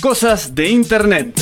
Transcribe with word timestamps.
Cosas 0.00 0.54
de 0.54 0.70
Internet. 0.70 1.38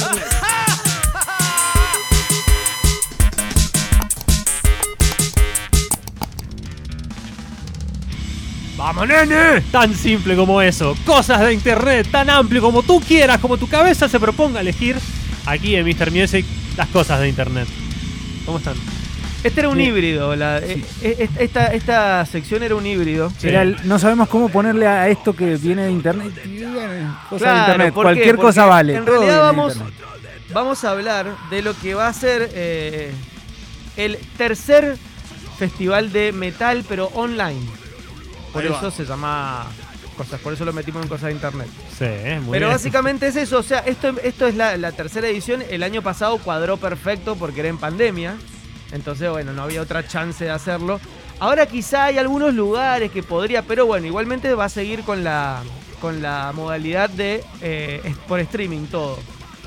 ¡Vamos, 8.76 9.06
nene! 9.06 9.60
Tan 9.71 9.94
simple 9.94 10.35
como 10.35 10.60
eso. 10.60 10.97
Cosas 11.06 11.40
de 11.40 11.53
internet, 11.53 12.08
tan 12.10 12.31
amplio 12.31 12.60
como 12.60 12.83
tú 12.83 13.01
quieras, 13.01 13.38
como 13.38 13.58
tu 13.58 13.69
cabeza 13.69 14.08
se 14.08 14.19
proponga 14.19 14.61
elegir. 14.61 14.97
Aquí 15.47 15.77
en 15.77 15.87
Mr. 15.87 16.11
Music, 16.11 16.45
las 16.77 16.88
cosas 16.88 17.20
de 17.20 17.29
internet. 17.29 17.68
¿Cómo 18.45 18.59
están? 18.59 18.97
Este 19.45 19.61
era 19.61 19.68
un 19.68 19.77
Sí. 19.79 19.84
híbrido. 19.84 20.34
la- 20.34 20.59
eh, 20.59 20.82
eh, 21.02 21.29
esta, 21.38 21.66
esta 21.68 22.27
sección 22.27 22.62
era 22.62 22.75
un 22.75 22.84
híbrido. 22.87 23.30
Sí. 23.38 23.48
Era 23.48 23.62
el- 23.62 23.77
no 23.84 23.98
sabemos 23.98 24.29
cómo 24.29 24.48
ponerle 24.48 24.87
a 24.87 25.09
esto 25.09 25.34
que 25.34 25.57
viene 25.57 25.84
de 25.84 25.93
internet. 25.93 26.32
Cosas 27.30 27.43
Claro, 27.43 27.55
de 27.55 27.61
internet. 27.61 27.95
Cualquier 27.95 28.34
Porque 28.37 28.43
cosa 28.43 28.65
vale. 28.66 28.96
En 28.96 29.05
todo 29.05 29.15
realidad 29.20 29.43
vamos, 29.43 29.77
vamos 30.52 30.84
a 30.84 30.91
hablar 30.91 31.34
de 31.51 31.62
lo 31.62 31.74
que 31.79 31.95
va 31.95 32.09
a 32.09 32.12
ser 32.12 32.51
eh, 32.52 33.12
el 33.96 34.19
tercer 34.37 34.96
festival 35.59 36.12
de 36.12 36.32
metal, 36.32 36.84
pero 36.88 37.07
online. 37.15 37.60
Por 38.52 38.62
Ahí 38.62 38.68
va. 38.70 38.79
eso 38.79 38.91
se 38.91 39.05
llama 39.05 39.66
cosas, 40.16 40.41
por 40.41 40.52
eso 40.52 40.65
lo 40.65 40.73
metimos 40.73 41.02
en 41.02 41.09
cosas 41.09 41.27
de 41.27 41.32
internet. 41.32 41.68
Sí, 41.96 42.05
eh, 42.07 42.41
muy 42.43 42.52
Pero 42.52 42.66
bien. 42.66 42.77
básicamente 42.77 43.29
es 43.29 43.37
eso, 43.37 43.59
o 43.59 43.62
sea, 43.62 43.80
esto, 43.80 44.15
esto 44.23 44.46
es 44.48 44.57
la, 44.57 44.77
la 44.77 44.91
tercera 44.93 45.29
edición. 45.29 45.62
El 45.70 45.82
año 45.84 46.02
pasado 46.02 46.38
cuadró 46.38 46.77
perfecto 46.77 47.37
porque 47.37 47.60
era 47.60 47.68
en 47.68 47.79
pandemia. 47.79 48.34
Entonces, 48.92 49.30
bueno, 49.30 49.52
no 49.52 49.62
había 49.62 49.83
otra 49.83 50.06
chance 50.06 50.45
de 50.45 50.51
hacerlo. 50.51 51.01
Ahora 51.41 51.66
quizá 51.66 52.05
hay 52.06 52.19
algunos 52.19 52.55
lugares 52.55 53.10
que 53.12 53.23
podría, 53.23 53.62
pero 53.62 53.87
bueno, 53.87 54.06
igualmente 54.06 54.52
va 54.55 54.65
a 54.65 54.69
seguir 54.69 55.02
con 55.02 55.23
la, 55.24 55.62
con 56.01 56.23
la 56.23 56.52
modalidad 56.55 57.10
de 57.10 57.45
eh, 57.60 58.15
por 58.27 58.41
streaming 58.41 58.87
todo. 58.87 59.19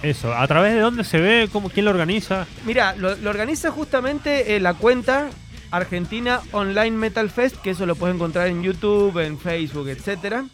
Eso, 0.02 0.34
¿a 0.34 0.48
través 0.48 0.74
de 0.74 0.80
dónde 0.80 1.04
se 1.04 1.20
ve? 1.20 1.48
¿Cómo, 1.52 1.70
¿Quién 1.70 1.86
lo 1.86 1.92
organiza? 1.92 2.48
Mira, 2.66 2.96
lo, 2.96 3.16
lo 3.16 3.30
organiza 3.30 3.70
justamente 3.72 4.56
eh, 4.56 4.60
la 4.60 4.74
cuenta 4.74 5.30
Argentina 5.70 6.42
Online 6.52 6.92
Metal 6.98 7.30
Fest, 7.30 7.56
que 7.58 7.70
eso 7.70 7.86
lo 7.86 7.96
puedes 7.96 8.16
encontrar 8.16 8.48
en 8.48 8.64
YouTube, 8.64 9.20
en 9.20 9.38
Facebook, 9.40 9.88
etcétera. 9.90 10.46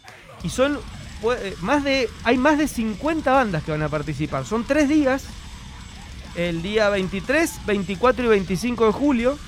Y 0.44 0.50
son 0.50 0.78
pu- 1.22 1.34
eh, 1.40 1.54
más 1.62 1.82
de. 1.82 2.08
Hay 2.24 2.36
más 2.36 2.58
de 2.58 2.68
50 2.68 3.32
bandas 3.32 3.64
que 3.64 3.72
van 3.72 3.82
a 3.82 3.88
participar. 3.88 4.44
Son 4.44 4.64
tres 4.64 4.88
días. 4.88 5.24
El 6.38 6.62
día 6.62 6.88
23, 6.88 7.66
24 7.66 8.24
y 8.24 8.28
25 8.28 8.86
de 8.86 8.92
julio. 8.92 9.38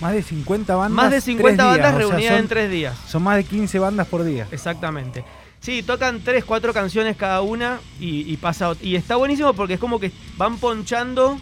Más 0.00 0.12
de 0.12 0.22
50 0.22 0.74
bandas. 0.74 0.96
más 0.96 1.10
de 1.12 1.20
50 1.20 1.46
tres 1.46 1.56
días, 1.56 1.68
bandas 1.68 1.94
o 1.94 1.96
sea, 1.98 2.08
reunidas 2.08 2.32
son, 2.32 2.40
en 2.42 2.48
tres 2.48 2.70
días. 2.70 2.98
Son 3.06 3.22
más 3.22 3.36
de 3.36 3.44
15 3.44 3.78
bandas 3.78 4.06
por 4.08 4.24
día. 4.24 4.48
Exactamente. 4.50 5.24
Sí, 5.60 5.84
tocan 5.84 6.20
tres, 6.24 6.44
cuatro 6.44 6.72
canciones 6.74 7.16
cada 7.16 7.40
una 7.42 7.78
y, 8.00 8.30
y 8.32 8.36
pasa. 8.36 8.72
Y 8.82 8.96
está 8.96 9.14
buenísimo 9.14 9.52
porque 9.54 9.74
es 9.74 9.80
como 9.80 10.00
que 10.00 10.10
van 10.36 10.58
ponchando 10.58 11.38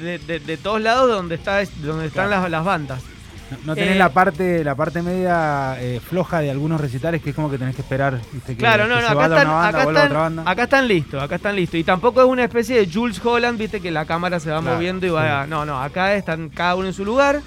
de, 0.00 0.18
de- 0.18 0.40
de 0.40 0.56
todos 0.56 0.80
lados 0.80 1.10
donde, 1.10 1.34
está, 1.34 1.62
donde 1.82 2.06
están 2.06 2.30
las, 2.30 2.50
las 2.50 2.64
bandas. 2.64 3.02
No, 3.50 3.56
no 3.64 3.74
tenés 3.74 3.96
Eh, 3.96 3.98
la 3.98 4.10
parte 4.10 4.62
la 4.64 4.74
parte 4.74 5.02
media 5.02 5.76
eh, 5.80 6.00
floja 6.06 6.40
de 6.40 6.50
algunos 6.50 6.80
recitales 6.80 7.20
que 7.22 7.30
es 7.30 7.36
como 7.36 7.50
que 7.50 7.58
tenés 7.58 7.74
que 7.74 7.82
esperar. 7.82 8.20
¿viste? 8.32 8.52
Que, 8.52 8.58
Claro, 8.58 8.86
no, 8.86 8.96
que 8.96 9.02
no, 9.02 9.06
se 9.08 9.12
acá 9.12 9.24
están, 9.24 9.46
una 9.46 9.54
banda, 9.56 9.68
acá, 9.68 9.84
vuelva 9.84 10.00
están, 10.00 10.10
otra 10.12 10.20
banda. 10.22 10.42
acá 10.50 10.62
están 10.64 10.88
listos, 10.88 11.22
acá 11.22 11.34
están 11.36 11.56
listos. 11.56 11.80
Y 11.80 11.84
tampoco 11.84 12.20
es 12.20 12.26
una 12.26 12.44
especie 12.44 12.76
de 12.84 12.92
Jules 12.92 13.20
Holland, 13.24 13.58
viste 13.58 13.80
que 13.80 13.90
la 13.90 14.04
cámara 14.04 14.38
se 14.40 14.50
va 14.50 14.60
Claro, 14.60 14.76
moviendo 14.76 15.06
y 15.06 15.10
va. 15.10 15.46
No, 15.46 15.64
no, 15.64 15.82
acá 15.82 16.14
están 16.14 16.48
cada 16.50 16.74
uno 16.76 16.86
en 16.86 16.94
su 16.94 17.04
lugar. 17.04 17.40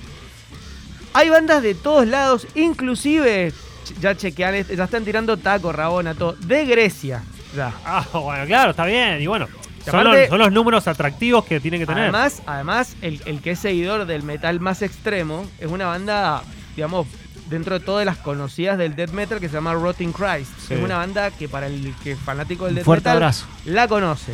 Hay 1.13 1.29
bandas 1.29 1.61
de 1.61 1.75
todos 1.75 2.07
lados, 2.07 2.47
inclusive, 2.55 3.53
ya 4.01 4.15
chequean, 4.17 4.65
ya 4.67 4.83
están 4.85 5.05
tirando 5.05 5.38
taco, 5.38 5.71
rabona, 5.71 6.15
todo. 6.15 6.33
De 6.33 6.65
Grecia. 6.65 7.21
Ya. 7.55 7.71
Ah, 7.85 8.03
bueno, 8.13 8.45
claro, 8.47 8.71
está 8.71 8.85
bien. 8.85 9.21
Y 9.21 9.27
bueno, 9.27 9.47
son, 9.91 9.99
aparte- 10.07 10.19
los, 10.21 10.29
son 10.29 10.39
los 10.39 10.51
números 10.51 10.87
atractivos 10.87 11.45
que 11.45 11.59
tiene 11.59 11.79
que 11.79 11.85
tener. 11.85 12.03
Además, 12.03 12.41
además 12.45 12.95
el, 13.01 13.21
el 13.25 13.41
que 13.41 13.51
es 13.51 13.59
seguidor 13.59 14.05
del 14.05 14.23
metal 14.23 14.59
más 14.59 14.81
extremo 14.81 15.45
es 15.59 15.67
una 15.69 15.85
banda, 15.88 16.41
digamos, 16.75 17.07
dentro 17.49 17.77
de 17.79 17.85
todas 17.85 18.05
las 18.05 18.17
conocidas 18.17 18.77
del 18.77 18.95
death 18.95 19.11
metal 19.11 19.39
que 19.39 19.47
se 19.49 19.53
llama 19.55 19.73
Rotting 19.73 20.11
Christ. 20.13 20.51
Sí. 20.67 20.73
Es 20.75 20.79
una 20.81 20.97
banda 20.97 21.29
que 21.31 21.47
para 21.49 21.67
el 21.67 21.93
que 22.03 22.13
es 22.13 22.19
fanático 22.19 22.66
del 22.66 22.75
death 22.75 22.85
fuerte 22.85 23.09
metal 23.09 23.17
abrazo. 23.17 23.45
la 23.66 23.88
conoce. 23.88 24.33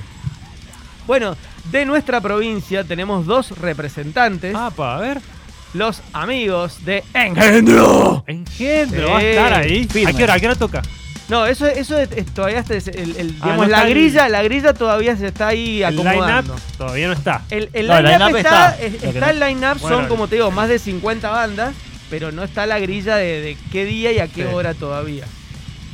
Bueno, 1.08 1.36
de 1.72 1.86
nuestra 1.86 2.22
provincia 2.22 2.84
tenemos 2.84 3.26
dos 3.26 3.58
representantes, 3.58 4.56
Ah, 4.56 4.72
pa, 4.76 4.96
a 4.98 5.00
ver. 5.00 5.20
los 5.74 6.02
amigos 6.14 6.86
de 6.86 7.04
Engendro. 7.14 8.24
Engendro, 8.28 9.10
va 9.12 9.18
a 9.18 9.24
estar 9.24 9.54
ahí. 9.54 9.86
firme. 9.88 10.12
¿A 10.12 10.14
qué 10.14 10.24
hora? 10.24 10.34
¿A 10.36 10.40
qué 10.40 10.46
hora 10.46 10.56
toca? 10.56 10.82
No, 11.30 11.46
eso, 11.46 11.68
eso 11.68 11.98
es- 11.98 12.12
es- 12.12 12.26
todavía 12.34 12.60
está, 12.60 12.74
es 12.76 12.88
el, 12.88 13.16
el- 13.16 13.36
Ah, 13.40 13.46
digamos, 13.46 13.68
no 13.68 13.72
la 13.72 13.84
el- 13.84 13.90
grilla, 13.92 14.30
la 14.30 14.42
grilla 14.44 14.74
todavía 14.74 15.16
se 15.16 15.28
está 15.28 15.48
ahí 15.50 15.84
El 15.84 15.94
acomodando. 16.00 16.54
line-up 16.56 16.78
todavía 16.78 17.08
no 17.08 17.14
está. 17.14 17.44
El, 17.52 17.70
el 17.74 17.88
No, 17.88 17.98
el 17.98 18.06
line-up 18.06 18.36
está, 18.36 18.78
está. 18.80 19.30
el 19.30 19.40
line-up, 19.40 19.80
Bueno, 19.80 19.98
son 19.98 20.08
como 20.08 20.28
te 20.28 20.36
digo, 20.36 20.50
más 20.52 20.70
de 20.70 20.80
50 20.80 21.30
bandas, 21.30 21.76
pero 22.10 22.32
no 22.32 22.44
está 22.44 22.66
la 22.66 22.80
grilla 22.80 23.16
de, 23.16 23.42
de 23.42 23.58
qué 23.72 23.86
día 23.86 24.12
y 24.12 24.20
a 24.20 24.28
qué 24.28 24.44
Sí. 24.48 24.54
hora 24.54 24.74
todavía. 24.74 25.26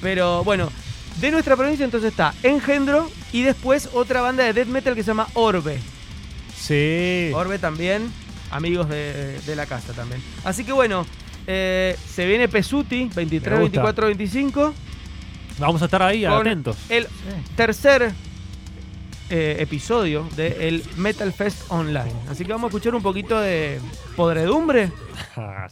Pero 0.01 0.44
bueno, 0.45 0.72
de 1.19 1.31
nuestra 1.31 1.56
provincia 1.57 1.84
entonces 1.84 2.12
está 2.12 2.34
Engendro 2.44 3.09
y 3.34 3.41
después 3.41 3.90
otra 3.94 4.22
banda 4.22 4.44
de 4.45 4.53
death 4.53 4.68
metal 4.68 4.95
que 4.95 5.03
se 5.03 5.07
llama 5.07 5.28
Orbe. 5.34 5.79
Sí. 6.57 7.31
Orbe 7.34 7.59
también, 7.59 8.12
amigos 8.51 8.88
de, 8.90 9.40
de 9.45 9.56
la 9.56 9.66
casa 9.66 9.94
también. 9.94 10.22
Así 10.44 10.63
que 10.63 10.72
bueno, 10.72 11.06
eh, 11.47 11.95
se 12.13 12.25
viene 12.25 12.47
Pesuti, 12.47 13.09
23, 13.13 13.53
Me 13.57 13.63
gusta. 13.66 13.81
24, 13.81 14.07
25. 14.07 14.74
Vamos 15.57 15.81
a 15.81 15.85
estar 15.85 16.03
ahí, 16.03 16.23
con 16.23 16.33
atentos. 16.33 16.77
El 16.89 17.07
tercer 17.55 18.13
eh, 19.29 19.57
episodio 19.59 20.27
del 20.35 20.83
Metal 20.97 21.31
Fest 21.33 21.63
Online. 21.69 22.11
Así 22.29 22.45
que 22.45 22.51
vamos 22.51 22.66
a 22.66 22.69
escuchar 22.69 22.93
un 22.93 23.01
poquito 23.01 23.39
de 23.39 23.79
podredumbre. 24.15 24.91